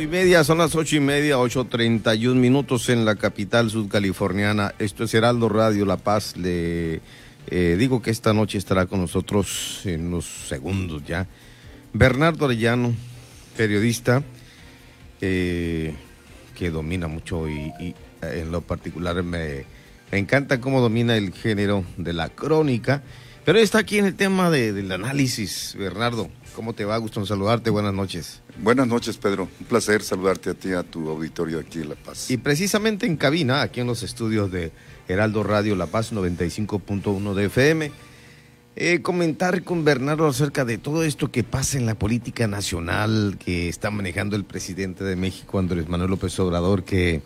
Y 0.00 0.06
media, 0.06 0.44
son 0.44 0.56
las 0.56 0.74
ocho 0.76 0.96
y 0.96 1.00
media, 1.00 1.38
ocho 1.38 1.66
treinta 1.66 2.14
y 2.14 2.26
un 2.26 2.40
minutos 2.40 2.88
en 2.88 3.04
la 3.04 3.16
capital 3.16 3.68
sudcaliforniana. 3.68 4.74
Esto 4.78 5.04
es 5.04 5.12
Heraldo 5.12 5.50
Radio 5.50 5.84
La 5.84 5.98
Paz. 5.98 6.38
Le 6.38 7.02
eh, 7.48 7.76
digo 7.78 8.00
que 8.00 8.10
esta 8.10 8.32
noche 8.32 8.56
estará 8.56 8.86
con 8.86 9.02
nosotros 9.02 9.82
en 9.84 10.06
unos 10.06 10.24
segundos 10.24 11.02
ya. 11.04 11.26
Bernardo 11.92 12.46
Arellano, 12.46 12.94
periodista, 13.58 14.22
eh, 15.20 15.92
que 16.56 16.70
domina 16.70 17.06
mucho 17.06 17.46
y, 17.46 17.70
y 17.78 17.94
en 18.22 18.50
lo 18.50 18.62
particular 18.62 19.22
me, 19.22 19.66
me 20.10 20.18
encanta 20.18 20.62
cómo 20.62 20.80
domina 20.80 21.14
el 21.14 21.34
género 21.34 21.84
de 21.98 22.14
la 22.14 22.30
crónica. 22.30 23.02
Pero 23.50 23.58
está 23.58 23.80
aquí 23.80 23.98
en 23.98 24.04
el 24.04 24.14
tema 24.14 24.48
de- 24.48 24.72
del 24.72 24.92
análisis, 24.92 25.74
Bernardo. 25.76 26.30
¿Cómo 26.54 26.72
te 26.72 26.84
va? 26.84 26.96
Gusto 26.98 27.18
en 27.18 27.26
saludarte. 27.26 27.68
Buenas 27.70 27.92
noches. 27.92 28.42
Buenas 28.62 28.86
noches, 28.86 29.16
Pedro. 29.16 29.48
Un 29.58 29.66
placer 29.66 30.02
saludarte 30.04 30.50
a 30.50 30.54
ti 30.54 30.70
a 30.72 30.84
tu 30.84 31.08
auditorio 31.08 31.58
aquí 31.58 31.80
en 31.80 31.88
La 31.88 31.94
Paz. 31.96 32.30
Y 32.30 32.36
precisamente 32.36 33.06
en 33.06 33.16
cabina, 33.16 33.62
aquí 33.62 33.80
en 33.80 33.88
los 33.88 34.04
estudios 34.04 34.52
de 34.52 34.70
Heraldo 35.08 35.42
Radio 35.42 35.74
La 35.74 35.86
Paz 35.86 36.12
95.1 36.12 37.34
de 37.34 37.46
FM, 37.46 37.90
eh, 38.76 39.02
comentar 39.02 39.64
con 39.64 39.84
Bernardo 39.84 40.28
acerca 40.28 40.64
de 40.64 40.78
todo 40.78 41.02
esto 41.02 41.32
que 41.32 41.42
pasa 41.42 41.76
en 41.76 41.86
la 41.86 41.96
política 41.96 42.46
nacional 42.46 43.36
que 43.44 43.68
está 43.68 43.90
manejando 43.90 44.36
el 44.36 44.44
presidente 44.44 45.02
de 45.02 45.16
México, 45.16 45.58
Andrés 45.58 45.88
Manuel 45.88 46.10
López 46.10 46.38
Obrador, 46.38 46.84
que, 46.84 47.20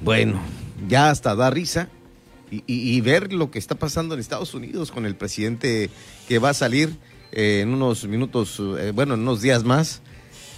bueno, 0.00 0.40
ya 0.88 1.10
hasta 1.10 1.34
da 1.34 1.50
risa. 1.50 1.90
Y, 2.50 2.62
y- 2.66 3.00
ver 3.02 3.32
lo 3.32 3.50
que 3.50 3.58
está 3.58 3.74
pasando 3.74 4.14
en 4.14 4.20
Estados 4.20 4.54
Unidos 4.54 4.90
con 4.90 5.04
el 5.06 5.14
presidente 5.14 5.90
que 6.26 6.38
va 6.38 6.50
a 6.50 6.54
salir 6.54 6.96
eh, 7.32 7.60
en 7.62 7.74
unos 7.74 8.04
minutos, 8.06 8.60
eh, 8.78 8.92
bueno, 8.94 9.14
en 9.14 9.20
unos 9.20 9.42
días 9.42 9.64
más, 9.64 10.00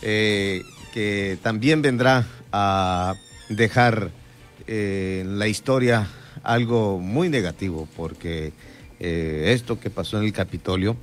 eh, 0.03 0.63
que 0.95 1.37
también 1.43 1.83
vendrá 1.83 2.27
a 2.53 3.15
dejar 3.49 4.11
en 4.69 5.39
la 5.41 5.49
historia 5.49 6.09
algo 6.45 7.01
muy 7.01 7.29
negativo, 7.29 7.89
porque 7.97 8.53
eh, 9.01 9.51
esto 9.55 9.81
que 9.81 9.91
pasó 9.91 10.19
en 10.19 10.25
el 10.27 10.33
Capitolio, 10.33 10.97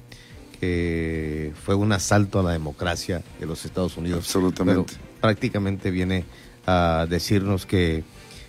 que 0.59 1.51
fue 1.65 1.75
un 1.75 1.91
asalto 1.91 2.39
a 2.39 2.43
la 2.43 2.51
democracia 2.51 3.21
de 3.39 3.45
los 3.45 3.65
Estados 3.65 3.97
Unidos, 3.97 4.19
Absolutamente. 4.19 4.93
prácticamente 5.21 5.91
viene 5.91 6.23
a 6.65 7.05
decirnos 7.09 7.65
que 7.65 8.03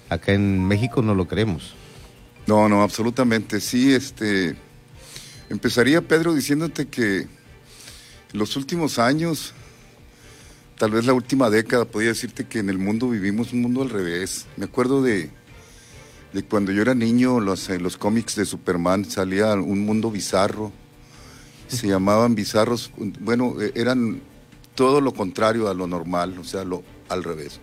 acá 0.08 0.32
en 0.32 0.64
México 0.66 1.02
no 1.02 1.14
lo 1.14 1.26
creemos. 1.26 1.74
No, 2.48 2.66
no, 2.66 2.82
absolutamente. 2.82 3.60
Sí, 3.60 3.92
este. 3.92 4.56
Empezaría, 5.50 6.00
Pedro, 6.00 6.32
diciéndote 6.32 6.88
que 6.88 7.26
los 8.32 8.56
últimos 8.56 8.98
años, 8.98 9.52
tal 10.78 10.92
vez 10.92 11.04
la 11.04 11.12
última 11.12 11.50
década, 11.50 11.84
podría 11.84 12.12
decirte 12.12 12.46
que 12.46 12.60
en 12.60 12.70
el 12.70 12.78
mundo 12.78 13.10
vivimos 13.10 13.52
un 13.52 13.60
mundo 13.60 13.82
al 13.82 13.90
revés. 13.90 14.46
Me 14.56 14.64
acuerdo 14.64 15.02
de, 15.02 15.28
de 16.32 16.42
cuando 16.42 16.72
yo 16.72 16.80
era 16.80 16.94
niño, 16.94 17.38
los, 17.38 17.68
en 17.68 17.82
los 17.82 17.98
cómics 17.98 18.34
de 18.34 18.46
Superman 18.46 19.04
salía 19.04 19.52
un 19.52 19.80
mundo 19.80 20.10
bizarro. 20.10 20.72
Se 21.66 21.86
llamaban 21.86 22.34
bizarros, 22.34 22.90
bueno, 23.20 23.60
eh, 23.60 23.72
eran 23.74 24.22
todo 24.74 25.02
lo 25.02 25.12
contrario 25.12 25.68
a 25.68 25.74
lo 25.74 25.86
normal, 25.86 26.38
o 26.38 26.44
sea, 26.44 26.64
lo 26.64 26.82
al 27.10 27.24
revés. 27.24 27.60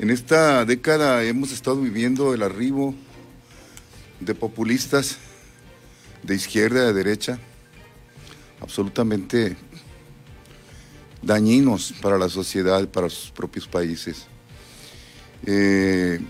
En 0.00 0.10
esta 0.10 0.64
década 0.64 1.22
hemos 1.22 1.52
estado 1.52 1.80
viviendo 1.80 2.34
el 2.34 2.42
arribo 2.42 2.96
de 4.20 4.34
populistas 4.34 5.18
de 6.22 6.34
izquierda, 6.34 6.86
de 6.86 6.92
derecha, 6.92 7.38
absolutamente 8.60 9.56
dañinos 11.22 11.92
para 12.00 12.18
la 12.18 12.28
sociedad 12.28 12.86
para 12.88 13.08
sus 13.08 13.30
propios 13.30 13.66
países. 13.66 14.26
Eh, 15.44 16.20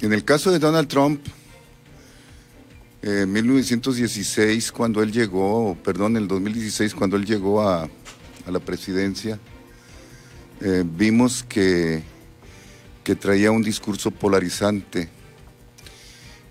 en 0.00 0.12
el 0.12 0.24
caso 0.24 0.50
de 0.50 0.58
Donald 0.58 0.88
Trump, 0.88 1.20
en 3.02 3.32
1916, 3.32 4.72
cuando 4.72 5.02
él 5.02 5.10
llegó, 5.10 5.76
perdón, 5.82 6.16
en 6.16 6.22
el 6.22 6.28
2016, 6.28 6.94
cuando 6.94 7.16
él 7.16 7.24
llegó 7.24 7.62
a, 7.62 7.84
a 7.84 8.50
la 8.50 8.60
presidencia, 8.60 9.38
eh, 10.60 10.84
vimos 10.84 11.42
que, 11.42 12.02
que 13.02 13.14
traía 13.16 13.50
un 13.50 13.62
discurso 13.62 14.10
polarizante 14.10 15.08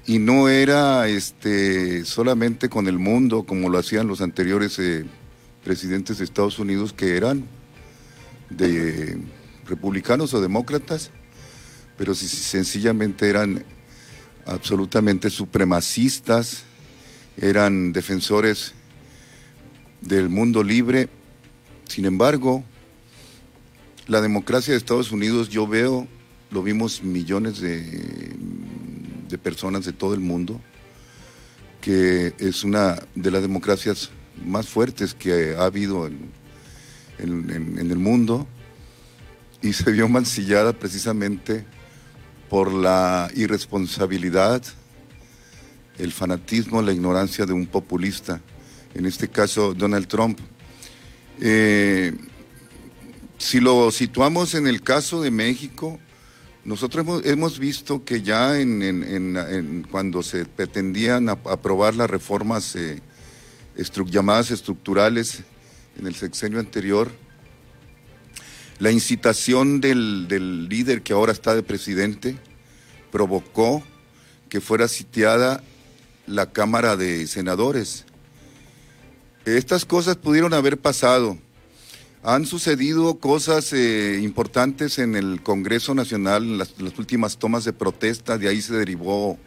y 0.09 0.18
no 0.18 0.50
era 0.50 1.08
este 1.08 2.03
solamente 2.03 2.68
con 2.68 2.88
el 2.88 2.97
mundo 2.97 3.44
como 3.44 3.70
lo 3.70 3.78
hacían 3.78 4.08
los 4.08 4.22
anteriores 4.22 4.80
eh, 4.80 5.06
presidentes 5.64 6.18
de 6.18 6.24
Estados 6.24 6.58
Unidos 6.58 6.94
que 6.94 7.16
eran 7.16 7.46
de 8.50 9.20
republicanos 9.68 10.34
o 10.34 10.42
demócratas, 10.42 11.12
pero 11.96 12.16
si, 12.16 12.28
sencillamente 12.28 13.30
eran 13.30 13.64
absolutamente 14.47 15.30
supremacistas, 15.30 16.64
eran 17.38 17.94
defensores 17.94 18.74
del 20.02 20.28
mundo 20.28 20.64
libre. 20.64 21.08
Sin 21.88 22.06
embargo, 22.06 22.64
la 24.08 24.22
democracia 24.22 24.72
de 24.72 24.80
Estados 24.80 25.12
Unidos 25.12 25.50
yo 25.50 25.68
veo, 25.68 26.08
lo 26.50 26.64
vimos 26.64 27.03
millones 27.03 27.62
de, 27.62 28.36
de 29.29 29.38
personas 29.38 29.85
de 29.85 29.94
todo 29.94 30.13
el 30.13 30.19
mundo, 30.19 30.59
que 31.81 32.34
es 32.40 32.63
una 32.63 33.01
de 33.16 33.31
las 33.31 33.41
democracias 33.41 34.09
más 34.45 34.67
fuertes 34.67 35.13
que 35.13 35.56
ha 35.56 35.66
habido 35.66 36.07
en, 36.07 36.40
el 37.19 37.97
mundo 37.97 38.47
y 39.62 39.73
se 39.73 39.91
vio 39.91 40.07
mancillada 40.07 40.72
precisamente 40.72 41.66
por 42.50 42.73
la 42.73 43.29
irresponsabilidad, 43.35 44.63
el 45.97 46.11
fanatismo, 46.13 46.81
la 46.81 46.94
ignorancia 46.94 47.46
de 47.46 47.53
un 47.53 47.67
populista, 47.67 48.41
en 48.94 49.06
este 49.06 49.28
caso 49.28 49.73
Donald 49.73 50.07
Trump. 50.07 50.40
Eh, 51.41 52.13
si 53.38 53.59
lo 53.59 53.91
situamos 53.91 54.56
en 54.56 54.67
el 54.67 54.81
caso 54.81 55.22
de 55.22 55.31
México, 55.31 56.00
nosotros 56.66 57.03
hemos, 57.03 57.25
hemos 57.25 57.59
visto 57.59 58.03
que 58.03 58.22
ya 58.22 58.59
en, 58.59 58.81
en- 58.81 59.88
cuando 59.90 60.22
se 60.24 60.46
pretendían 60.46 61.30
ap- 61.30 61.47
aprobar 61.47 61.96
las 61.96 62.09
reformas 62.09 62.75
eh, 62.75 63.02
llamadas 64.09 64.52
estructurales 64.52 65.44
en 65.97 66.06
el 66.08 66.16
sexenio 66.16 66.59
anterior, 66.59 67.12
la 68.80 68.92
incitación 68.92 69.81
del 69.81 70.70
líder 70.70 71.02
que 71.02 71.14
ahora 71.14 71.31
está 71.31 71.56
de 71.56 71.64
presidente 71.64 72.38
provocó 73.12 73.84
que 74.47 74.62
fuera 74.62 74.88
sitiada 74.88 75.64
la 76.28 76.52
Cámara 76.52 76.96
de 76.96 77.26
Senadores. 77.28 78.06
Estas 79.46 79.84
cosas 79.86 80.16
pudieron 80.16 80.53
haber 80.53 80.78
pasado. 80.78 81.38
Han 82.22 82.46
sucedido 82.46 83.19
cosas 83.19 83.72
eh, 83.72 84.19
importantes 84.22 85.00
en 85.00 85.16
el 85.16 85.41
Congreso 85.41 85.96
Nacional, 85.96 86.57
las, 86.57 86.74
últimas 86.97 87.38
tomas 87.38 87.63
de 87.63 87.72
protesta, 87.72 88.38
de 88.38 88.50
ahí 88.50 88.62
se 88.62 88.74
derivó 88.74 89.38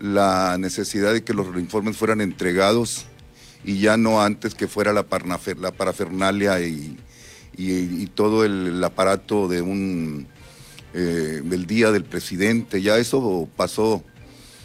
la 0.00 0.58
necesidad 0.58 1.12
de 1.12 1.22
que 1.22 1.32
los 1.32 1.46
informes 1.56 1.96
fueran 1.96 2.20
entregados 2.20 3.06
y 3.64 3.78
ya 3.78 3.96
no 3.96 4.20
antes 4.20 4.54
que 4.54 4.66
fuera 4.66 4.92
la, 4.92 5.04
parafernalia 5.04 6.60
y, 6.60 6.98
todo 8.14 8.44
el, 8.44 8.66
el 8.66 8.84
aparato 8.84 9.46
de 9.46 9.62
un 9.62 10.26
eh, 10.94 11.40
del 11.42 11.66
día 11.66 11.90
del 11.90 12.04
presidente, 12.04 12.82
ya 12.82 12.98
eso 12.98 13.48
pasó. 13.56 14.04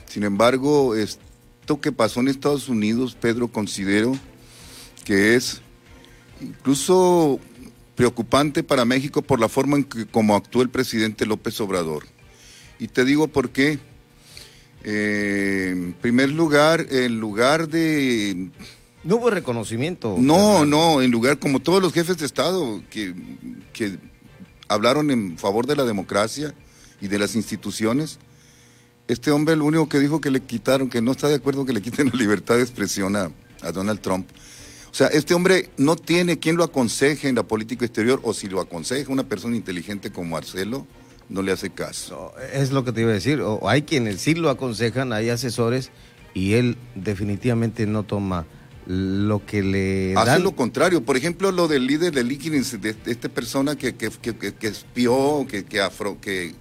Sin 0.08 0.24
embargo, 0.24 0.94
esto 0.94 1.80
que 1.80 1.94
pasó 1.94 2.20
en 2.20 2.28
Estados 2.28 2.68
Unidos, 2.68 3.16
Pedro, 3.20 3.48
considero 3.48 4.14
que 5.06 5.36
es 5.36 5.62
incluso 6.42 7.40
preocupante 7.96 8.64
para 8.64 8.86
México 8.86 9.22
por 9.22 9.40
la 9.40 9.50
forma 9.50 9.78
en 9.78 9.84
que 9.84 10.06
como 10.06 10.36
actuó 10.36 10.62
el 10.62 10.70
presidente 10.70 11.26
López 11.26 11.60
Obrador. 11.60 12.06
Y 12.80 12.88
te 12.88 13.04
digo 13.06 13.28
por 13.28 13.50
qué. 13.50 13.80
Eh, 14.84 15.70
en 15.74 15.94
primer 15.94 16.30
lugar, 16.30 16.86
en 16.92 17.20
lugar 17.20 17.68
de 17.68 18.52
No 19.04 19.16
hubo 19.18 19.32
reconocimiento. 19.32 20.16
no, 20.20 20.66
no, 20.66 21.02
en 21.02 21.12
lugar 21.12 21.40
como 21.40 21.60
todos 21.60 21.82
los 21.82 21.92
jefes 21.92 22.18
de 22.18 22.26
Estado 22.28 22.82
que, 22.90 23.14
que 23.74 23.98
hablaron 24.70 25.10
en 25.10 25.38
favor 25.38 25.66
de 25.66 25.76
la 25.76 25.84
democracia 25.84 26.54
y 27.02 27.08
de 27.08 27.20
las 27.20 27.36
instituciones, 27.36 28.20
este 29.08 29.32
hombre 29.32 29.56
lo 29.56 29.66
único 29.66 29.90
que 29.90 30.00
dijo 30.00 30.22
que 30.22 30.30
le 30.30 30.42
quitaron, 30.42 30.90
que 30.90 31.02
no 31.02 31.12
está 31.12 31.28
de 31.28 31.36
acuerdo 31.36 31.66
que 31.66 31.74
le 31.74 31.82
quiten 31.82 32.10
la 32.10 32.16
libertad 32.16 32.56
de 32.56 32.62
expresión 32.62 33.16
a, 33.16 33.32
a 33.62 33.72
Donald 33.72 34.00
Trump. 34.02 34.30
O 34.92 34.94
sea, 34.94 35.08
este 35.08 35.34
hombre 35.34 35.70
no 35.78 35.96
tiene 35.96 36.40
quien 36.40 36.56
lo 36.56 36.64
aconseje 36.64 37.28
en 37.28 37.36
la 37.36 37.44
política 37.44 37.86
exterior, 37.86 38.20
o 38.24 38.34
si 38.34 38.48
lo 38.48 38.62
aconseja 38.62 39.12
una 39.12 39.28
persona 39.28 39.56
inteligente 39.56 40.12
como 40.12 40.32
Marcelo, 40.32 40.88
no 41.30 41.42
le 41.42 41.52
hace 41.52 41.70
caso. 41.70 42.34
No, 42.36 42.42
es 42.60 42.72
lo 42.72 42.84
que 42.84 42.92
te 42.92 43.02
iba 43.02 43.12
a 43.12 43.16
decir. 43.16 43.42
O, 43.42 43.68
hay 43.70 43.84
quienes 43.84 44.22
sí 44.22 44.34
lo 44.34 44.50
aconsejan, 44.50 45.14
hay 45.14 45.30
asesores, 45.30 45.92
y 46.34 46.54
él 46.54 46.78
definitivamente 46.96 47.86
no 47.86 48.04
toma 48.04 48.46
lo 48.86 49.46
que 49.46 49.64
le 49.64 50.16
Hace 50.16 50.40
lo 50.40 50.56
contrario. 50.56 51.04
Por 51.04 51.18
ejemplo, 51.18 51.52
lo 51.52 51.68
del 51.68 51.86
líder 51.86 52.14
de 52.14 52.24
Wikileaks, 52.24 52.80
de, 52.82 52.96
esta 53.06 53.28
persona 53.28 53.76
que, 53.76 53.96
que, 53.96 54.10
que, 54.10 54.54
que 54.54 54.68
espió, 54.68 55.46
que, 55.50 55.66
que, 55.66 55.82
afro, 55.82 56.22
que, 56.22 56.56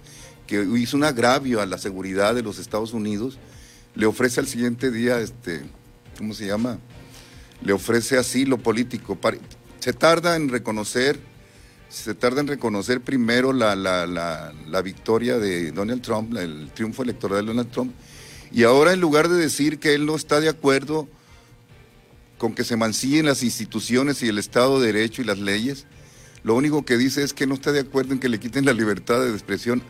que 0.45 0.67
hizo 0.77 0.97
un 0.97 1.05
agravio 1.05 1.61
a 1.61 1.65
la 1.65 1.77
seguridad 1.77 2.35
de 2.35 2.43
los 2.43 2.59
Estados 2.59 2.93
Unidos, 2.93 3.39
le 3.95 4.05
ofrece 4.05 4.41
al 4.41 4.47
siguiente 4.47 4.91
día, 4.91 5.19
este, 5.19 5.61
¿cómo 6.17 6.33
se 6.33 6.45
llama? 6.45 6.79
Le 7.61 7.73
ofrece 7.73 8.17
asilo 8.17 8.57
político. 8.57 9.17
Se 9.79 9.93
tarda 9.93 10.35
en 10.35 10.49
reconocer, 10.49 11.19
se 11.89 12.13
tarda 12.13 12.41
en 12.41 12.47
reconocer 12.47 13.01
primero 13.01 13.53
la, 13.53 13.75
la, 13.75 14.05
la, 14.05 14.53
la 14.67 14.81
victoria 14.81 15.37
de 15.37 15.71
Donald 15.71 16.01
Trump, 16.01 16.35
el 16.37 16.71
triunfo 16.73 17.03
electoral 17.03 17.41
de 17.41 17.47
Donald 17.47 17.71
Trump, 17.71 17.93
y 18.51 18.63
ahora 18.63 18.93
en 18.93 19.01
lugar 19.01 19.27
de 19.27 19.35
decir 19.35 19.79
que 19.79 19.93
él 19.93 20.05
no 20.05 20.15
está 20.15 20.39
de 20.39 20.49
acuerdo 20.49 21.07
con 22.37 22.53
que 22.53 22.63
se 22.63 22.77
mancillen 22.77 23.25
las 23.25 23.43
instituciones 23.43 24.21
y 24.21 24.27
el 24.27 24.37
Estado 24.37 24.79
de 24.79 24.93
Derecho 24.93 25.21
y 25.21 25.25
las 25.25 25.39
leyes, 25.39 25.85
lo 26.43 26.55
único 26.55 26.85
que 26.85 26.97
dice 26.97 27.23
es 27.23 27.33
que 27.33 27.47
no 27.47 27.55
está 27.55 27.71
de 27.71 27.81
acuerdo 27.81 28.13
en 28.13 28.19
que 28.19 28.29
le 28.29 28.39
quiten 28.39 28.65
la 28.65 28.73
libertad 28.73 29.19
de 29.19 29.31
expresión 29.31 29.81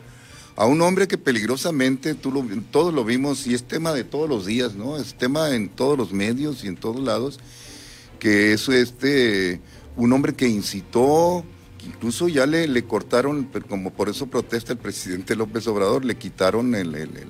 a 0.58 0.66
un 0.66 0.82
hombre 0.82 1.06
que 1.06 1.16
peligrosamente, 1.16 2.14
tú 2.14 2.32
lo, 2.32 2.44
todos 2.72 2.92
lo 2.92 3.04
vimos, 3.04 3.46
y 3.46 3.54
es 3.54 3.62
tema 3.62 3.92
de 3.92 4.02
todos 4.02 4.28
los 4.28 4.44
días, 4.44 4.74
¿no? 4.74 4.96
Es 4.96 5.14
tema 5.14 5.54
en 5.54 5.68
todos 5.68 5.96
los 5.96 6.12
medios 6.12 6.64
y 6.64 6.66
en 6.66 6.74
todos 6.74 7.00
lados, 7.00 7.38
que 8.18 8.52
es 8.54 8.68
este, 8.68 9.60
un 9.96 10.12
hombre 10.12 10.34
que 10.34 10.48
incitó, 10.48 11.44
incluso 11.86 12.26
ya 12.26 12.44
le, 12.44 12.66
le 12.66 12.82
cortaron, 12.82 13.48
como 13.68 13.92
por 13.92 14.08
eso 14.08 14.26
protesta 14.26 14.72
el 14.72 14.80
presidente 14.80 15.36
López 15.36 15.64
Obrador, 15.68 16.04
le 16.04 16.16
quitaron 16.16 16.74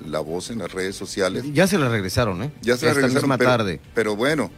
la 0.07 0.19
voz 0.21 0.49
en 0.49 0.57
las 0.57 0.71
redes 0.71 0.95
sociales. 0.95 1.43
Ya 1.53 1.67
se 1.67 1.77
la 1.77 1.87
regresaron, 1.87 2.41
¿eh? 2.41 2.51
Ya 2.63 2.77
se 2.77 2.87
la 2.87 2.95
regresaron. 2.95 3.37
tarde. 3.37 3.79
Pero 3.93 4.15
bueno, 4.15 4.49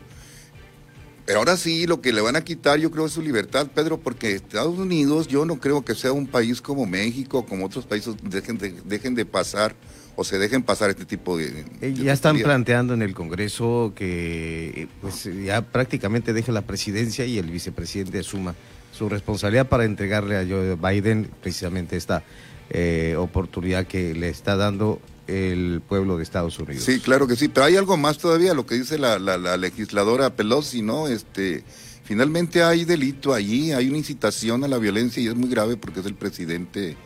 pero 1.31 1.39
ahora 1.39 1.55
sí, 1.55 1.87
lo 1.87 2.01
que 2.01 2.11
le 2.11 2.19
van 2.19 2.35
a 2.35 2.41
quitar 2.41 2.77
yo 2.77 2.91
creo 2.91 3.05
es 3.05 3.13
su 3.13 3.21
libertad, 3.21 3.65
Pedro, 3.73 3.97
porque 3.97 4.33
Estados 4.33 4.77
Unidos 4.77 5.29
yo 5.29 5.45
no 5.45 5.61
creo 5.61 5.85
que 5.85 5.95
sea 5.95 6.11
un 6.11 6.27
país 6.27 6.59
como 6.59 6.85
México, 6.85 7.45
como 7.45 7.67
otros 7.67 7.85
países, 7.85 8.15
dejen 8.21 8.57
de, 8.57 8.73
dejen 8.83 9.15
de 9.15 9.25
pasar 9.25 9.73
o 10.17 10.25
se 10.25 10.37
dejen 10.37 10.61
pasar 10.61 10.89
este 10.89 11.05
tipo 11.05 11.37
de... 11.37 11.63
Eh, 11.79 11.93
ya 11.93 12.11
están 12.11 12.37
planteando 12.37 12.93
en 12.93 13.01
el 13.01 13.13
Congreso 13.13 13.93
que 13.95 14.89
pues, 14.99 15.23
ya 15.23 15.61
prácticamente 15.61 16.33
deje 16.33 16.51
la 16.51 16.63
presidencia 16.63 17.23
y 17.23 17.37
el 17.37 17.49
vicepresidente 17.49 18.19
asuma 18.19 18.53
su 18.91 19.07
responsabilidad 19.07 19.69
para 19.69 19.85
entregarle 19.85 20.35
a 20.35 20.45
Joe 20.45 20.75
Biden 20.75 21.31
precisamente 21.41 21.95
esta 21.95 22.23
eh, 22.71 23.15
oportunidad 23.17 23.87
que 23.87 24.13
le 24.15 24.27
está 24.27 24.57
dando 24.57 24.99
el 25.31 25.81
pueblo 25.81 26.17
de 26.17 26.23
Estados 26.23 26.59
Unidos. 26.59 26.83
Sí, 26.83 26.99
claro 26.99 27.27
que 27.27 27.35
sí, 27.35 27.47
pero 27.47 27.65
hay 27.65 27.77
algo 27.77 27.97
más 27.97 28.17
todavía, 28.17 28.53
lo 28.53 28.65
que 28.65 28.75
dice 28.75 28.97
la, 28.97 29.17
la, 29.19 29.57
legisladora 29.57 30.35
Pelosi, 30.35 30.81
¿no? 30.81 31.07
Este, 31.07 31.63
finalmente 32.03 32.63
hay 32.63 32.85
delito 32.85 33.33
allí, 33.33 33.71
hay 33.71 33.87
una 33.87 33.97
incitación 33.97 34.63
a 34.63 34.67
la 34.67 34.77
violencia 34.77 35.23
y 35.23 35.27
es 35.27 35.35
muy 35.35 35.49
grave 35.49 35.77
porque 35.77 36.01
es 36.01 36.05
el 36.05 36.15
presidente 36.15 36.97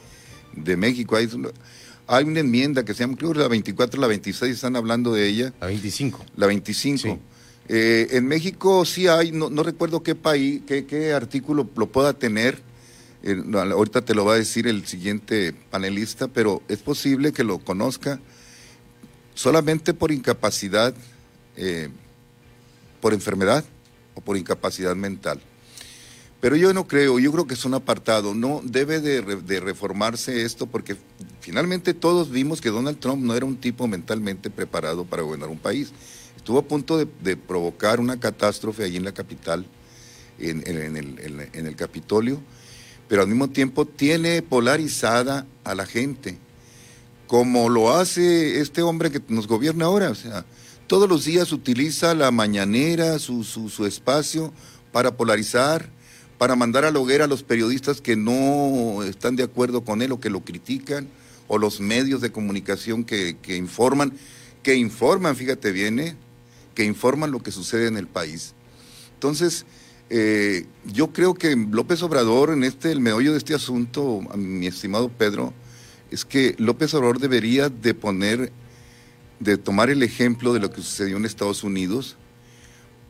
de 0.53 0.77
México. 0.77 1.15
Hay, 1.15 1.29
hay 2.07 2.23
una 2.23 2.39
enmienda 2.39 2.83
que 2.83 2.93
se 2.93 3.01
llama, 3.03 3.15
creo 3.17 3.33
la 3.33 3.47
24, 3.47 4.01
la 4.01 4.07
26, 4.07 4.53
están 4.53 4.75
hablando 4.75 5.13
de 5.13 5.27
ella. 5.27 5.53
La 5.59 5.67
25. 5.67 6.25
La 6.35 6.47
25. 6.47 7.19
Eh, 7.67 8.07
en 8.11 8.27
México 8.27 8.85
sí 8.85 9.07
hay, 9.07 9.31
no, 9.31 9.49
no 9.49 9.63
recuerdo 9.63 10.03
qué 10.03 10.13
país, 10.13 10.61
qué, 10.67 10.85
qué 10.85 11.13
artículo 11.13 11.67
lo 11.75 11.87
pueda 11.87 12.13
tener, 12.13 12.61
eh, 13.25 13.43
ahorita 13.53 14.03
te 14.03 14.13
lo 14.13 14.23
va 14.23 14.35
a 14.35 14.37
decir 14.37 14.67
el 14.67 14.85
siguiente 14.85 15.51
panelista, 15.71 16.27
pero 16.27 16.61
es 16.67 16.77
posible 16.77 17.33
que 17.33 17.43
lo 17.43 17.57
conozca 17.57 18.19
solamente 19.33 19.95
por 19.95 20.11
incapacidad, 20.11 20.93
eh, 21.57 21.89
por 23.01 23.13
enfermedad 23.13 23.65
o 24.13 24.21
por 24.21 24.37
incapacidad 24.37 24.95
mental. 24.95 25.41
Pero 26.39 26.55
yo 26.55 26.71
no 26.75 26.87
creo, 26.87 27.17
yo 27.17 27.31
creo 27.31 27.47
que 27.47 27.55
es 27.55 27.65
un 27.65 27.73
apartado, 27.73 28.35
no 28.35 28.61
debe 28.63 29.01
de, 29.01 29.59
reformarse 29.59 30.43
esto 30.43 30.67
porque 30.67 30.95
finalmente 31.39 31.95
todos 31.95 32.29
vimos 32.29 32.61
que 32.61 32.69
Donald 32.69 32.99
Trump 32.99 33.23
no 33.23 33.33
era 33.33 33.47
un 33.47 33.57
tipo 33.57 33.87
mentalmente 33.87 34.51
preparado 34.51 35.03
para 35.03 35.23
gobernar 35.23 35.49
un 35.49 35.57
país. 35.57 35.91
Estuvo 36.37 36.59
a 36.59 36.67
punto 36.67 36.99
de, 36.99 37.37
provocar 37.37 37.99
una 37.99 38.19
catástrofe 38.19 38.83
allí 38.83 38.97
en 38.97 39.05
la 39.05 39.13
capital, 39.13 39.65
en, 40.37 40.61
el, 40.67 41.49
en 41.53 41.65
el 41.65 41.75
Capitolio, 41.75 42.39
pero 43.07 43.21
al 43.21 43.27
mismo 43.27 43.49
tiempo 43.49 43.85
tiene 43.85 44.41
polarizada 44.41 45.45
a 45.63 45.75
la 45.75 45.85
gente, 45.85 46.37
como 47.27 47.69
lo 47.69 47.95
hace 47.95 48.61
este 48.61 48.81
hombre 48.81 49.11
que 49.11 49.21
nos 49.27 49.47
gobierna 49.47 49.85
ahora. 49.85 50.09
O 50.09 50.15
sea, 50.15 50.45
todos 50.87 51.09
los 51.09 51.25
días 51.25 51.51
utiliza 51.51 52.13
la 52.13 52.31
mañanera, 52.31 53.19
su, 53.19 53.43
su, 53.43 53.85
espacio, 53.85 54.53
para 54.91 55.17
polarizar, 55.17 55.89
para 56.37 56.55
mandar 56.55 56.85
a 56.85 56.91
la 56.91 56.99
hoguera 56.99 57.25
a 57.25 57.27
los 57.27 57.43
periodistas 57.43 58.01
que 58.01 58.15
no 58.15 59.03
están 59.03 59.35
de 59.35 59.43
acuerdo 59.43 59.83
con 59.83 60.01
él 60.01 60.11
o 60.11 60.19
que 60.19 60.29
lo 60.29 60.41
critican, 60.41 61.07
o 61.47 61.57
los 61.57 61.79
medios 61.79 62.21
de 62.21 62.31
comunicación 62.31 63.03
que, 63.03 63.37
que 63.41 63.55
informan, 63.55 64.13
que 64.63 64.75
informan, 64.75 65.35
fíjate 65.35 65.71
bien, 65.71 65.99
¿eh? 65.99 66.15
que 66.73 66.83
informan 66.83 67.31
lo 67.31 67.41
que 67.41 67.51
sucede 67.51 67.87
en 67.87 67.97
el 67.97 68.07
país. 68.07 68.53
Entonces, 69.13 69.65
eh, 70.09 70.65
yo 70.85 71.11
creo 71.11 71.33
que 71.33 71.55
López 71.55 72.03
Obrador, 72.03 72.51
en 72.51 72.63
este, 72.63 72.91
el 72.91 72.99
meollo 72.99 73.31
de 73.31 73.37
este 73.37 73.55
asunto, 73.55 74.21
mi 74.35 74.67
estimado 74.67 75.09
Pedro, 75.09 75.53
es 76.11 76.25
que 76.25 76.55
López 76.57 76.93
Obrador 76.93 77.19
debería 77.19 77.69
de 77.69 77.93
poner, 77.93 78.51
de 79.39 79.57
tomar 79.57 79.89
el 79.89 80.03
ejemplo 80.03 80.53
de 80.53 80.59
lo 80.59 80.71
que 80.71 80.81
sucedió 80.81 81.17
en 81.17 81.25
Estados 81.25 81.63
Unidos 81.63 82.17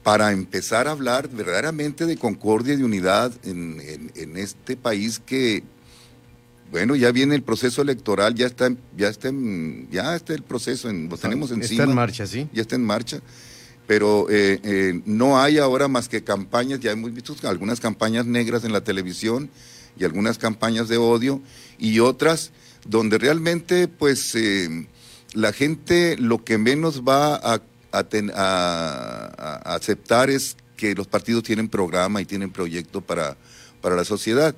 para 0.04 0.32
empezar 0.32 0.88
a 0.88 0.92
hablar 0.92 1.30
verdaderamente 1.30 2.06
de 2.06 2.16
concordia 2.16 2.76
y 2.76 2.78
de 2.78 2.84
unidad 2.84 3.34
en, 3.44 4.38
este 4.38 4.78
país 4.78 5.20
que, 5.20 5.64
bueno, 6.72 6.96
ya 6.96 7.12
viene 7.12 7.36
el 7.36 7.42
proceso 7.42 7.82
electoral, 7.82 8.36
ya 8.36 8.46
está, 8.46 8.72
ya 8.96 9.10
está, 9.10 9.32
ya 9.92 10.16
está 10.16 10.34
el 10.34 10.44
proceso, 10.44 10.90
en, 10.90 11.10
lo 11.10 11.18
tenemos 11.18 11.52
encima. 11.52 11.84
Está 11.84 11.92
en 11.92 11.96
marcha, 11.96 12.28
sí. 12.28 12.48
Ya 12.54 12.62
está 12.62 12.76
en 12.76 12.86
marcha 12.86 13.20
pero 13.88 14.28
eh, 14.30 14.60
eh, 14.64 15.02
no 15.06 15.40
hay 15.40 15.58
ahora 15.58 15.88
más 15.88 16.10
que 16.10 16.24
campañas, 16.24 16.80
ya 16.80 16.92
hemos 16.92 17.14
visto 17.14 17.36
algunas 17.44 17.80
campañas 17.80 18.26
negras 18.26 18.64
en 18.64 18.74
la 18.74 18.84
televisión 18.84 19.50
y 19.98 20.04
algunas 20.04 20.38
campañas 20.38 20.88
de 20.88 20.98
odio 20.98 21.42
y 21.78 22.00
otras 22.00 22.52
donde 22.86 23.18
realmente 23.18 23.88
pues 23.88 24.36
eh, 24.36 24.88
la 25.34 25.54
gente 25.54 26.18
lo 26.18 26.44
que 26.44 26.58
menos 26.58 27.04
va 27.04 27.36
a, 27.36 27.62
a, 27.92 29.74
aceptar 29.76 30.30
es 30.30 30.58
que 30.78 30.96
los 30.96 31.08
partidos 31.08 31.44
tienen 31.44 31.70
programa 31.70 32.22
y 32.22 32.26
tienen 32.26 32.52
proyecto 32.52 33.02
para, 33.02 33.38
para 33.82 33.96
la 33.96 34.04
sociedad. 34.04 34.56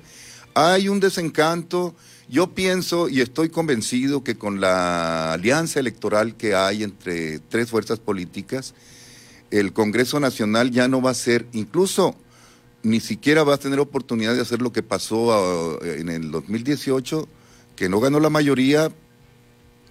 Hay 0.54 0.88
un 0.88 0.98
desencanto, 1.00 1.94
yo 2.28 2.54
pienso 2.54 3.08
y 3.08 3.20
estoy 3.20 3.48
convencido 3.48 4.24
que 4.24 4.36
con 4.36 4.60
la 4.60 5.32
alianza 5.32 5.78
electoral 5.78 6.36
que 6.36 6.54
hay 6.54 6.82
entre 6.82 7.38
tres 7.38 7.70
fuerzas 7.70 8.00
políticas, 8.00 8.74
el 9.50 9.72
Congreso 9.72 10.20
Nacional 10.20 10.70
ya 10.70 10.88
no 10.88 11.00
va 11.00 11.10
a 11.10 11.14
ser, 11.14 11.46
incluso 11.52 12.14
ni 12.82 13.00
siquiera 13.00 13.44
va 13.44 13.54
a 13.54 13.58
tener 13.58 13.80
oportunidad 13.80 14.34
de 14.34 14.42
hacer 14.42 14.62
lo 14.62 14.72
que 14.72 14.82
pasó 14.82 15.32
ah, 15.32 15.78
en 15.82 16.08
el 16.08 16.30
2018, 16.30 17.28
que 17.76 17.88
no 17.88 18.00
ganó 18.00 18.20
la 18.20 18.30
mayoría 18.30 18.92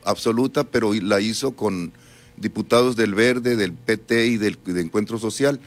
absoluta, 0.03 0.63
pero 0.63 0.93
la 0.93 1.19
hizo 1.19 1.55
con 1.55 1.93
diputados 2.37 2.95
del 2.95 3.15
Verde, 3.15 3.55
del 3.55 3.73
PT 3.73 4.27
y 4.27 4.37
del 4.37 4.57
Encuentro 4.65 5.17
Social. 5.17 5.59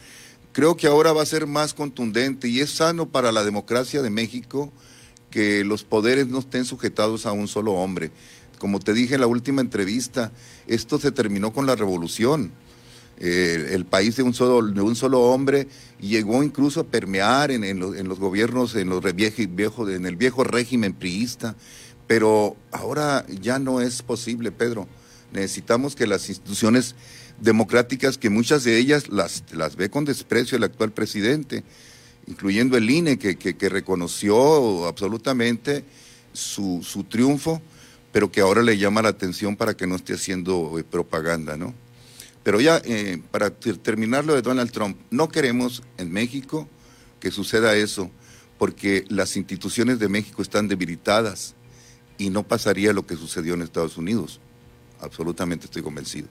Creo 0.53 0.77
que 0.77 0.87
ahora 0.87 1.13
va 1.13 1.23
a 1.23 1.27
ser 1.27 1.47
más 1.47 1.75
contundente 1.75 2.49
y 2.49 2.61
es 2.61 2.71
sano 2.71 3.07
para 3.07 3.33
la 3.33 3.45
democracia 3.45 4.03
de 4.03 4.11
México 4.11 4.73
que 5.31 5.65
los 5.65 5.85
poderes 5.85 6.27
no 6.27 6.41
estén 6.41 6.65
sujetados 6.65 7.27
a 7.27 7.33
un 7.33 7.49
solo 7.49 7.73
hombre. 7.73 8.11
Como 8.59 8.81
te 8.81 8.93
dije 8.93 9.15
en 9.15 9.21
la 9.21 9.27
última 9.27 9.61
entrevista, 9.61 10.33
esto 10.67 10.99
se 10.99 11.13
terminó 11.13 11.53
con 11.53 11.67
la 11.67 11.77
revolución 11.77 12.53
eh, 13.23 13.73
el 13.73 13.85
país 13.85 14.17
de 14.17 14.23
un, 14.23 14.33
solo, 14.33 14.67
de 14.67 14.81
un 14.81 14.97
solo 14.97 15.21
hombre 15.21 15.69
llegó 16.01 16.43
incluso 16.43 16.81
a 16.81 16.85
permear 16.85 17.51
en, 17.51 17.79
los 17.79 18.19
gobiernos, 18.19 18.75
en, 18.75 18.89
los 18.89 19.03
viejo, 19.15 19.89
en 19.91 20.07
el 20.07 20.17
viejo 20.17 20.43
régimen 20.43 20.95
priista, 20.95 21.55
pero 22.07 22.57
ahora 22.73 23.27
ya 23.29 23.59
no 23.59 23.83
es 23.83 24.01
posible, 24.01 24.51
Pedro. 24.53 24.89
Necesitamos 25.33 25.95
que 25.95 26.07
las 26.07 26.31
instituciones 26.31 26.95
democráticas, 27.41 28.17
que 28.17 28.31
muchas 28.31 28.65
de 28.65 28.79
ellas 28.79 29.09
las, 29.09 29.45
las 29.53 29.77
ve 29.77 29.91
con 29.91 30.07
desprecio 30.07 30.57
el 30.57 30.65
actual 30.65 30.93
presidente, 30.93 31.63
incluyendo 32.27 32.79
el 32.79 32.89
INE, 32.89 33.19
que, 33.19 33.37
que, 33.37 33.69
reconoció 33.69 34.87
absolutamente 34.87 35.85
su, 36.33 36.81
su 36.83 37.05
triunfo, 37.05 37.61
pero 38.13 38.33
que 38.33 38.41
ahora 38.41 38.63
le 38.63 38.79
llama 38.79 39.03
la 39.03 39.11
atención 39.11 39.57
para 39.57 39.75
que 39.75 39.87
no 39.87 39.97
esté 39.97 40.15
haciendo 40.15 40.79
eh, 40.79 40.85
propaganda, 40.85 41.59
¿no? 41.59 41.75
Pero 42.43 42.61
ya, 42.61 42.81
eh, 42.85 43.23
para 43.31 43.51
terminar 43.51 44.25
lo 44.25 44.35
de 44.35 44.43
Donald 44.43 44.71
Trump, 44.71 44.97
no 45.11 45.29
queremos 45.29 45.83
en 45.99 46.11
México 46.11 46.69
que 47.21 47.31
suceda 47.31 47.77
eso, 47.77 48.11
porque 48.59 49.05
las 49.09 49.37
instituciones 49.37 49.99
de 49.99 50.09
México 50.09 50.43
están 50.43 50.69
debilitadas 50.69 51.55
y 52.19 52.31
no 52.31 52.43
pasaría 52.43 52.93
lo 52.93 53.07
que 53.07 53.17
sucedió 53.17 53.55
en 53.55 53.63
Estados 53.63 53.97
Unidos. 53.97 54.41
Absolutamente 55.01 55.67
estoy 55.67 55.83
convencido. 55.83 56.29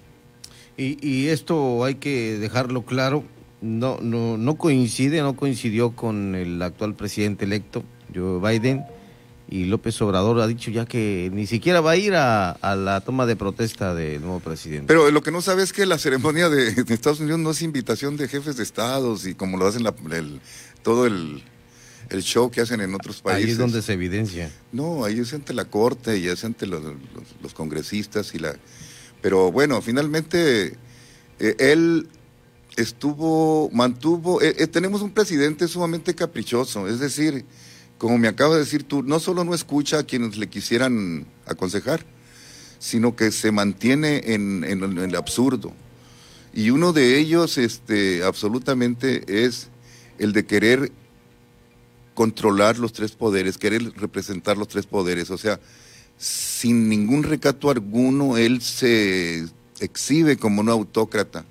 Y, 0.78 1.28
esto 1.28 1.84
hay 1.84 1.96
que 1.96 2.38
dejarlo 2.38 2.86
claro, 2.86 3.26
no, 3.62 4.00
no, 4.02 4.38
no 4.38 4.58
coincide, 4.58 5.22
no 5.22 5.36
coincidió 5.36 5.94
con 5.94 6.36
el 6.36 6.62
actual 6.62 6.96
presidente 6.96 7.44
electo, 7.44 7.84
Joe 8.16 8.40
Biden, 8.40 8.86
y 9.52 9.66
López 9.66 10.00
Obrador 10.02 10.40
ha 10.42 10.48
dicho 10.48 10.70
ya 10.70 10.86
que 10.86 11.32
ni 11.34 11.48
siquiera 11.48 11.82
va 11.82 11.92
a 11.92 11.98
ir 11.98 12.14
a, 12.16 12.58
la 12.76 13.02
toma 13.02 13.26
de 13.26 13.36
protesta 13.36 13.96
del 13.96 14.22
nuevo 14.22 14.40
presidente. 14.40 14.86
Pero 14.88 15.10
lo 15.10 15.24
que 15.24 15.32
no 15.32 15.42
sabe 15.42 15.64
es 15.64 15.74
que 15.74 15.88
la 15.88 15.98
ceremonia 15.98 16.50
de, 16.50 16.70
Estados 16.94 17.20
Unidos 17.20 17.40
no 17.40 17.52
es 17.52 17.64
invitación 17.64 18.16
de 18.16 18.28
jefes 18.28 18.58
de 18.58 18.64
estados 18.64 19.26
y 19.26 19.34
como 19.34 19.58
lo 19.58 19.66
hacen 19.66 19.84
todo 20.84 21.08
el, 21.08 21.44
show 22.22 22.52
que 22.52 22.62
hacen 22.62 22.82
en 22.82 22.94
otros 22.94 23.22
países. 23.22 23.46
Ahí 23.46 23.52
es 23.52 23.58
donde 23.58 23.82
se 23.82 23.94
evidencia. 23.94 24.52
No, 24.72 25.04
ahí 25.04 25.20
es 25.20 25.34
ante 25.34 25.54
la 25.54 25.66
corte 25.66 26.18
y 26.20 26.28
es 26.28 26.44
ante 26.44 26.68
los, 26.68 26.84
congresistas 27.56 28.36
y 28.36 28.40
la... 28.40 28.56
Pero 29.22 29.52
bueno, 29.52 29.82
finalmente 29.82 30.78
eh, 31.40 31.56
él 31.58 32.08
estuvo, 32.78 33.70
mantuvo, 33.72 34.42
eh, 34.44 34.56
eh, 34.60 34.68
tenemos 34.68 35.02
un 35.02 35.12
presidente 35.12 35.68
sumamente 35.68 36.14
caprichoso, 36.14 36.88
es 36.88 37.00
decir, 37.00 37.46
como 38.00 38.18
me 38.18 38.30
acabas 38.30 38.54
de 38.54 38.60
decir 38.62 38.84
tú, 38.84 39.04
no 39.04 39.20
solo 39.20 39.44
no 39.44 39.54
escucha 39.54 40.00
a 40.00 40.04
quienes 40.04 40.38
le 40.38 40.48
quisieran 40.48 41.28
aconsejar, 41.46 42.06
sino 42.80 43.18
que 43.18 43.30
se 43.30 43.52
mantiene 43.52 44.34
en, 44.34 44.64
el 44.64 45.16
absurdo. 45.16 45.74
Y 46.54 46.70
uno 46.70 46.94
de 46.94 47.20
ellos, 47.20 47.58
este, 47.58 48.24
absolutamente, 48.24 49.46
es 49.46 49.68
el 50.18 50.32
de 50.32 50.46
querer 50.46 50.94
controlar 52.14 52.80
los 52.80 52.94
tres 52.94 53.12
poderes, 53.12 53.58
querer 53.58 53.92
representar 53.98 54.58
los 54.58 54.70
tres 54.70 54.86
poderes. 54.86 55.30
O 55.30 55.38
sea, 55.38 55.60
sin 56.18 56.88
ningún 56.88 57.24
recato 57.24 57.70
alguno, 57.70 58.38
él 58.38 58.62
se 58.62 59.46
exhibe 59.82 60.38
como 60.38 60.62
un 60.62 60.70
autócrata. 60.70 61.44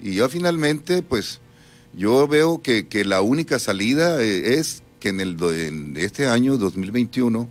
Y 0.00 0.14
yo 0.14 0.28
finalmente, 0.28 1.02
pues, 1.02 1.38
yo 1.94 2.26
veo 2.26 2.62
que, 2.62 2.84
la 3.04 3.22
única 3.22 3.60
salida 3.60 4.20
eh, 4.20 4.54
es 4.58 4.82
que 4.98 5.10
en, 5.10 5.20
el, 5.20 5.36
en 5.42 5.96
este 5.96 6.26
año 6.26 6.56
2021, 6.56 7.48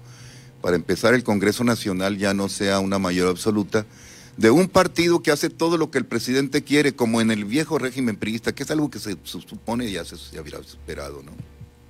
para 0.61 0.75
empezar, 0.75 1.13
el 1.13 1.23
Congreso 1.23 1.63
Nacional 1.63 2.17
ya 2.17 2.33
no 2.33 2.49
sea 2.49 2.79
una 2.79 2.99
mayor 2.99 3.29
absoluta 3.29 3.85
de 4.37 4.51
un 4.51 4.67
partido 4.67 5.21
que 5.21 5.31
hace 5.31 5.49
todo 5.49 5.77
lo 5.77 5.89
que 5.89 5.97
el 5.97 6.05
presidente 6.05 6.63
quiere, 6.63 6.93
como 6.93 7.21
en 7.21 7.31
el 7.31 7.45
viejo 7.45 7.79
régimen 7.79 8.15
priista, 8.15 8.53
que 8.53 8.63
es 8.63 8.71
algo 8.71 8.89
que 8.89 8.99
se, 8.99 9.17
supone 9.23 9.91
ya 9.91 10.05
se, 10.05 10.17
se 10.17 10.37
habría 10.37 10.59
esperado, 10.59 11.23
¿no? 11.23 11.31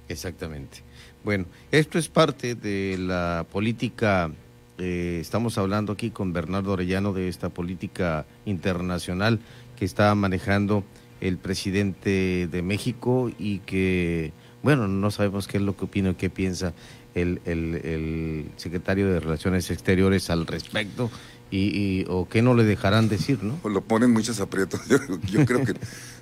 Exactamente. 0.07 0.81
Bueno, 1.23 1.45
esto 1.71 1.99
es 1.99 2.07
parte 2.07 2.55
de 2.55 2.97
la 2.97 3.45
política, 3.51 4.31
eh, 4.77 5.17
estamos 5.19 5.57
hablando 5.57 5.91
aquí 5.91 6.09
con 6.09 6.31
Bernardo 6.31 6.71
Orellano 6.71 7.11
de 7.11 7.27
esta 7.27 7.49
política 7.49 8.25
internacional 8.45 9.39
que 9.75 9.83
está 9.83 10.13
manejando 10.15 10.85
el 11.19 11.37
presidente 11.37 12.47
de 12.49 12.61
México 12.61 13.29
y 13.37 13.59
que 13.59 14.31
bueno, 14.67 14.89
no 14.89 15.11
sabemos 15.11 15.47
qué 15.47 15.55
es 15.55 15.63
lo 15.63 15.77
que 15.77 15.85
opina, 15.85 16.13
qué 16.17 16.29
piensa 16.29 16.73
el, 17.15 17.39
el, 17.45 18.51
secretario 18.57 19.07
de 19.07 19.21
Relaciones 19.21 19.71
Exteriores 19.71 20.29
al 20.29 20.45
respecto 20.45 21.09
y, 21.49 22.03
o 22.09 22.27
qué 22.27 22.41
no 22.41 22.53
le 22.53 22.65
dejarán 22.65 23.07
decir, 23.07 23.41
¿no? 23.45 23.55
Pues 23.61 23.73
lo 23.73 23.79
ponen 23.79 24.11
muchos 24.11 24.41
aprietos. 24.41 24.81
Yo, 25.31 25.45
creo 25.45 25.63
que 25.63 25.73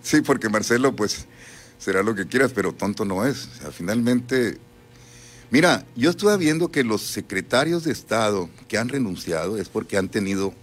sí, 0.04 0.22
porque 0.22 0.48
Marcelo, 0.48 0.96
pues 0.96 1.26
será 1.80 2.04
lo 2.04 2.14
que 2.14 2.28
quieras, 2.28 2.52
pero 2.54 2.72
tonto 2.72 3.04
no 3.04 3.26
es. 3.26 3.50
O 3.68 3.72
finalmente, 3.72 4.60
mira, 5.50 5.84
yo 5.96 6.12
estuve 6.12 6.38
viendo 6.38 6.70
que 6.70 6.84
los 6.84 7.02
secretarios 7.02 7.84
de 7.84 7.94
Estado 7.94 8.48
que 8.68 8.78
han 8.78 8.90
renunciado 8.90 9.58
es 9.58 9.70
porque 9.70 9.98
han 9.98 10.10
tenido 10.10 10.54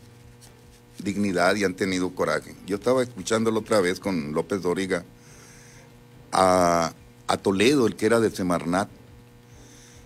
dignidad 1.03 1.57
y 1.57 1.65
han 1.65 1.75
tenido 1.75 2.15
coraje. 2.15 2.55
Yo 2.65 2.77
estaba 2.77 3.03
escuchándolo 3.03 3.59
otra 3.59 3.81
vez 3.81 3.99
con 3.99 4.35
López 4.35 4.62
Doriga 4.62 5.03
a, 6.31 6.93
a 7.33 7.39
Toledo, 7.39 7.87
el 7.87 7.97
que 7.97 8.05
era 8.05 8.21
de 8.21 8.31
Semarnat. 8.31 8.91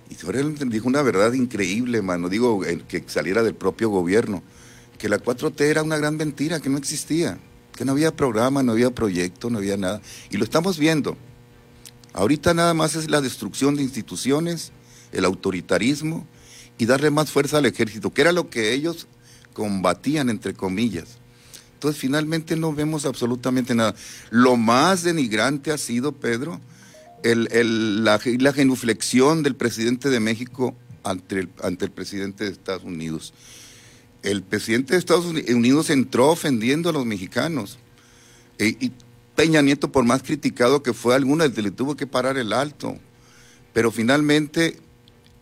Y 0.09 0.37
él 0.37 0.55
dijo 0.71 0.87
una 0.87 1.03
verdad 1.03 1.33
increíble, 1.33 2.01
mano, 2.01 2.29
digo, 2.29 2.61
que 2.61 3.05
saliera 3.09 3.43
del 3.43 3.57
propio 3.57 3.89
gobierno, 3.91 4.45
que 4.97 5.09
la 5.09 5.19
4T 5.19 5.61
era 5.63 5.83
una 5.83 5.99
gran 5.99 6.17
mentira, 6.17 6.61
que 6.61 6.71
no 6.71 6.79
existía, 6.79 7.39
que 7.75 7.85
no 7.85 7.93
había 7.93 8.15
programa, 8.15 8.63
no 8.63 8.73
había 8.73 8.93
proyecto, 8.93 9.51
no 9.51 9.59
había 9.59 9.77
nada. 9.77 10.01
Y 10.31 10.37
lo 10.37 10.45
estamos 10.45 10.79
viendo. 10.79 11.17
Ahorita 12.13 12.55
nada 12.55 12.75
más 12.75 12.95
es 12.95 13.11
la 13.11 13.21
destrucción 13.21 13.75
de 13.75 13.83
instituciones, 13.83 14.71
el 15.11 15.25
autoritarismo 15.25 16.27
y 16.79 16.87
darle 16.87 17.11
más 17.11 17.33
fuerza 17.33 17.59
al 17.59 17.67
ejército, 17.67 18.15
que 18.15 18.21
era 18.21 18.31
lo 18.31 18.49
que 18.49 18.73
ellos 18.73 19.09
combatían, 19.53 20.31
entre 20.31 20.55
comillas. 20.55 21.19
Entonces 21.75 22.01
finalmente 22.01 22.55
no 22.55 22.73
vemos 22.73 23.05
absolutamente 23.05 23.75
nada. 23.75 23.97
Lo 24.31 24.57
más 24.57 25.03
denigrante 25.03 25.73
ha 25.73 25.79
sido, 25.79 26.13
Pedro, 26.13 26.61
la, 27.23 28.53
genuflexión 28.53 29.43
del 29.43 29.57
presidente 29.57 30.11
de 30.11 30.21
México 30.21 30.77
ante 31.03 31.41
el, 31.41 31.49
el 31.63 31.91
presidente 31.91 32.45
de 32.45 32.51
Estados 32.51 32.85
Unidos. 32.85 33.33
El 34.23 34.43
presidente 34.43 34.95
de 34.95 34.99
Estados 34.99 35.27
Unidos 35.27 35.91
entró 35.91 36.31
ofendiendo 36.31 36.89
a 36.89 36.93
los 36.93 37.07
mexicanos. 37.07 37.79
E, 38.59 38.77
y 38.81 38.93
Peña 39.35 39.63
Nieto, 39.63 39.93
por 39.93 40.05
más 40.05 40.23
criticado 40.23 40.83
que 40.83 40.95
fue 40.95 41.15
alguna, 41.15 41.47
le 41.47 41.71
tuvo 41.71 41.97
que 41.97 42.07
parar 42.07 42.39
el 42.39 42.53
alto. 42.53 42.97
Pero 43.73 43.93
finalmente, 43.93 44.81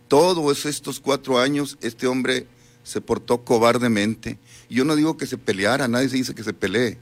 todos 0.07 0.65
estos 0.65 0.99
cuatro 0.99 1.39
años, 1.39 1.77
este 1.81 2.05
hombre 2.05 2.47
se 2.83 3.01
portó 3.01 3.43
cobardemente. 3.43 4.37
Yo 4.69 4.85
no 4.85 4.95
digo 4.95 5.17
que 5.17 5.25
se 5.25 5.37
peleara, 5.37 5.87
nadie 5.87 6.09
se 6.09 6.17
dice 6.17 6.35
que 6.35 6.43
se 6.43 6.53
pelee, 6.53 6.97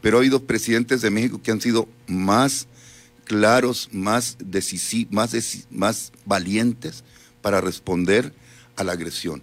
pero 0.00 0.16
ha 0.16 0.20
habido 0.20 0.44
presidentes 0.44 1.02
de 1.02 1.10
México 1.10 1.42
que 1.42 1.50
han 1.50 1.60
sido 1.60 1.88
más 2.06 2.68
claros, 3.28 3.90
más, 3.92 4.38
más, 5.10 5.66
más 5.70 6.12
valientes 6.24 7.04
para 7.42 7.60
responder 7.60 8.32
a 8.74 8.82
la 8.82 8.92
agresión. 8.92 9.42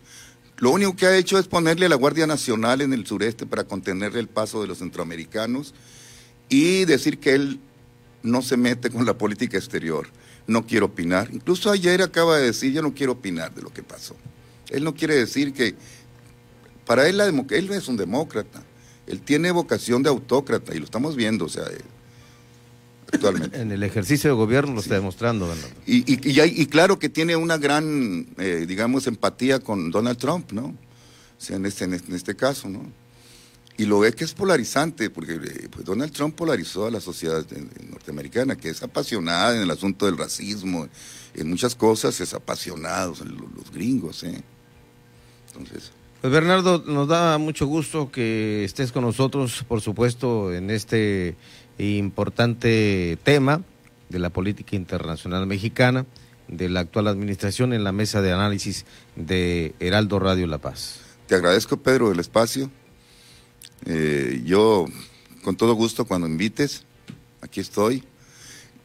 Lo 0.58 0.72
único 0.72 0.96
que 0.96 1.06
ha 1.06 1.16
hecho 1.16 1.38
es 1.38 1.48
ponerle 1.48 1.86
a 1.86 1.90
la 1.90 1.96
Guardia 1.96 2.28
Nacional 2.28 2.82
en 2.82 2.94
el 2.94 3.06
sureste 3.06 3.46
para 3.46 3.66
contenerle 3.66 4.20
el 4.20 4.28
paso 4.28 4.62
de 4.62 4.68
los 4.68 4.80
centroamericanos 4.80 5.74
y 6.50 6.86
decir 6.86 7.20
que 7.20 7.34
él 7.34 7.60
no 8.24 8.42
se 8.42 8.58
mete 8.58 8.90
con 8.90 9.06
la 9.06 9.18
política 9.18 9.58
exterior, 9.58 10.08
no 10.48 10.66
quiere 10.66 10.86
opinar. 10.86 11.30
Incluso 11.32 11.70
ayer 11.70 12.02
acaba 12.02 12.38
de 12.38 12.48
decir, 12.48 12.74
yo 12.74 12.82
no 12.82 12.94
quiero 12.94 13.14
opinar 13.14 13.54
de 13.54 13.62
lo 13.62 13.72
que 13.72 13.84
pasó. 13.84 14.16
Él 14.70 14.84
no 14.84 14.96
quiere 14.96 15.16
decir 15.16 15.54
que, 15.54 15.76
para 16.86 17.08
él, 17.08 17.18
la 17.18 17.28
él 17.28 17.72
es 17.72 17.88
un 17.88 17.98
demócrata, 17.98 18.64
él 19.06 19.22
tiene 19.22 19.52
vocación 19.52 20.02
de 20.02 20.10
autócrata 20.10 20.74
y 20.74 20.80
lo 20.80 20.86
estamos 20.86 21.16
viendo, 21.16 21.46
o 21.46 21.50
sea, 21.50 21.66
actualmente. 23.12 23.62
En 23.62 23.72
el 23.72 23.84
ejercicio 23.84 24.30
de 24.30 24.36
gobierno 24.36 24.74
lo 24.74 24.80
está 24.80 24.96
demostrando, 24.96 25.54
Y, 25.86 26.12
y, 26.12 26.20
y, 26.32 26.66
claro 26.68 27.00
que 27.00 27.10
tiene 27.10 27.36
una 27.36 27.58
gran, 27.58 28.28
eh, 28.38 28.66
digamos, 28.68 29.08
empatía 29.08 29.60
con 29.60 29.92
Donald 29.92 30.18
Trump, 30.18 30.52
¿no? 30.52 30.66
O 30.66 31.42
sea, 31.42 31.58
en 31.58 31.66
este, 31.66 31.86
en 31.86 31.94
este, 31.94 32.36
caso, 32.36 32.70
¿no? 32.70 32.82
Y 33.78 33.86
lo 33.86 34.00
ve 34.00 34.14
que 34.14 34.24
es 34.24 34.34
polarizante, 34.34 35.10
porque 35.10 35.34
eh, 35.34 35.68
pues 35.70 35.86
Donald 35.86 36.14
Trump 36.14 36.36
polarizó 36.36 36.86
a 36.86 36.92
la 36.92 37.02
sociedad 37.02 37.46
norteamericana, 37.90 38.56
que 38.56 38.70
es 38.70 38.82
apasionada 38.84 39.56
en 39.56 39.64
el 39.64 39.72
asunto 39.72 40.06
del 40.06 40.18
racismo, 40.18 40.88
en 41.34 41.50
muchas 41.50 41.76
cosas 41.76 42.20
es 42.22 42.34
apasionado, 42.34 43.12
los, 43.12 43.54
los 43.56 43.72
gringos, 43.72 44.24
¿eh? 44.24 44.42
Entonces... 45.48 45.92
Pues 46.22 46.34
Bernardo, 46.34 46.84
nos 46.88 47.08
da 47.08 47.38
mucho 47.38 47.68
gusto 47.68 48.10
que 48.10 48.64
estés 48.64 48.92
con 48.92 49.04
nosotros, 49.04 49.64
por 49.68 49.82
supuesto, 49.82 50.52
en 50.52 50.72
este 50.72 51.36
importante 51.78 53.18
tema 53.24 53.62
de 54.10 54.20
la 54.20 54.30
política 54.30 54.76
internacional 54.76 55.48
mexicana, 55.48 56.06
de 56.48 56.70
la 56.70 56.82
actual 56.82 57.08
administración 57.08 57.74
en 57.74 57.84
la 57.84 57.92
mesa 57.92 58.22
de 58.22 58.32
análisis 58.32 58.86
de 59.16 59.74
Heraldo 59.80 60.20
Radio 60.20 60.48
La 60.48 60.60
Paz. 60.60 61.00
Te 61.28 61.36
agradezco, 61.36 61.78
Pedro, 61.78 62.12
el 62.12 62.20
espacio. 62.20 62.70
Eh, 63.86 64.42
yo, 64.46 64.86
con 65.44 65.58
todo 65.58 65.74
gusto, 65.74 66.06
cuando 66.06 66.28
invites, 66.28 66.86
aquí 67.42 67.60
estoy. 67.60 68.04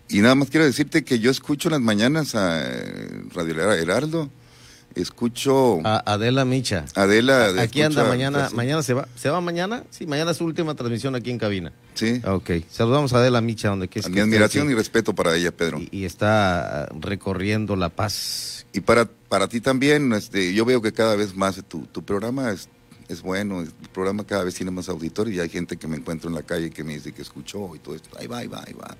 Y 0.08 0.20
nada 0.20 0.34
más 0.34 0.50
quiero 0.50 0.66
decirte 0.66 1.04
que 1.04 1.18
yo 1.18 1.30
escucho 1.30 1.68
en 1.68 1.72
las 1.72 1.80
mañanas 1.80 2.34
a 2.34 2.62
eh, 2.64 3.22
Radio 3.32 3.72
Heraldo 3.72 4.30
escucho 4.94 5.80
a 5.84 6.02
Adela 6.12 6.44
Micha. 6.44 6.84
Adela, 6.94 7.60
aquí 7.60 7.82
anda 7.82 8.04
mañana, 8.04 8.50
mañana 8.54 8.82
se 8.82 8.94
va, 8.94 9.08
se 9.14 9.30
va 9.30 9.40
mañana, 9.40 9.84
sí, 9.90 10.06
mañana 10.06 10.32
es 10.32 10.38
su 10.38 10.44
última 10.44 10.74
transmisión 10.74 11.14
aquí 11.14 11.30
en 11.30 11.38
cabina. 11.38 11.72
Sí. 11.94 12.20
Ok, 12.26 12.50
saludamos 12.70 13.12
a 13.12 13.18
Adela 13.18 13.40
Micha 13.40 13.68
donde 13.68 13.88
que 13.88 14.00
es. 14.00 14.08
mi 14.08 14.20
admiración 14.20 14.70
y 14.70 14.74
respeto 14.74 15.14
para 15.14 15.36
ella, 15.36 15.52
Pedro. 15.52 15.80
Y, 15.90 16.04
está 16.04 16.88
recorriendo 16.98 17.76
la 17.76 17.88
paz. 17.88 18.66
Y 18.72 18.80
para 18.80 19.06
para 19.06 19.48
ti 19.48 19.60
también, 19.60 20.12
este, 20.12 20.52
yo 20.52 20.64
veo 20.64 20.82
que 20.82 20.92
cada 20.92 21.14
vez 21.14 21.36
más 21.36 21.62
tu, 21.68 21.86
tu 21.86 22.02
programa 22.02 22.50
es, 22.50 22.68
es 23.08 23.22
bueno, 23.22 23.60
el 23.60 23.70
programa 23.92 24.24
cada 24.24 24.42
vez 24.42 24.54
tiene 24.56 24.72
más 24.72 24.88
auditores 24.88 25.34
y 25.34 25.40
hay 25.40 25.48
gente 25.48 25.76
que 25.76 25.86
me 25.86 25.96
encuentro 25.96 26.28
en 26.28 26.34
la 26.34 26.42
calle 26.42 26.70
que 26.70 26.82
me 26.82 26.94
dice 26.94 27.12
que 27.12 27.22
escuchó 27.22 27.74
y 27.76 27.78
todo 27.78 27.94
esto. 27.94 28.10
Ahí 28.18 28.26
va, 28.26 28.38
ahí 28.38 28.48
va, 28.48 28.64
ahí 28.66 28.72
va. 28.72 28.96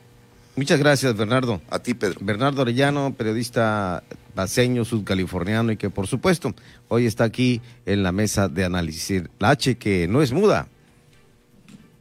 Muchas 0.57 0.78
gracias, 0.78 1.16
Bernardo. 1.16 1.61
A 1.71 1.78
ti, 1.78 1.95
Pedro. 1.95 2.21
Bernardo 2.23 2.62
Orellano, 2.62 3.14
periodista 3.14 4.02
paseño, 4.35 4.85
sudcaliforniano 4.85 5.73
y 5.73 5.76
que 5.76 5.90
por 5.90 6.07
supuesto 6.07 6.54
hoy 6.88 7.07
está 7.07 7.25
aquí 7.25 7.61
en 7.87 8.02
la 8.02 8.12
mesa 8.12 8.49
de 8.49 8.64
análisis. 8.64 9.25
La 9.38 9.50
H 9.50 9.76
que 9.76 10.09
no 10.09 10.23
es 10.23 10.33
muda, 10.33 10.69